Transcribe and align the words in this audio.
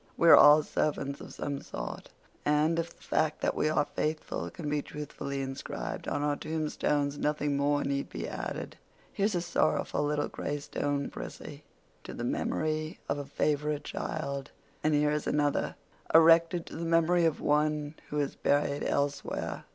We 0.17 0.29
are 0.29 0.35
all 0.35 0.63
servants 0.63 1.21
of 1.21 1.31
some 1.35 1.61
sort, 1.61 2.09
and 2.43 2.79
if 2.79 2.97
the 2.97 3.03
fact 3.03 3.41
that 3.41 3.53
we 3.53 3.69
are 3.69 3.85
faithful 3.85 4.49
can 4.49 4.67
be 4.67 4.81
truthfully 4.81 5.43
inscribed 5.43 6.07
on 6.07 6.23
our 6.23 6.35
tombstones 6.35 7.19
nothing 7.19 7.55
more 7.55 7.83
need 7.83 8.09
be 8.09 8.27
added. 8.27 8.77
Here's 9.13 9.35
a 9.35 9.41
sorrowful 9.41 10.03
little 10.03 10.27
gray 10.27 10.57
stone, 10.57 11.11
Prissy—'to 11.11 12.13
the 12.15 12.23
memory 12.23 12.97
of 13.07 13.19
a 13.19 13.25
favorite 13.25 13.83
child.' 13.83 14.49
And 14.83 14.95
here 14.95 15.11
is 15.11 15.27
another 15.27 15.75
'erected 16.15 16.65
to 16.65 16.77
the 16.77 16.85
memory 16.85 17.25
of 17.25 17.39
one 17.39 17.93
who 18.09 18.19
is 18.19 18.33
buried 18.35 18.83
elsewhere. 18.83 19.65